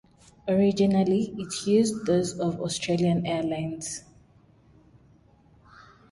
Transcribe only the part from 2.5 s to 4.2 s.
Australian Airlines.